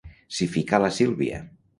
[0.37, 1.43] S'hi fica la Sílvia—.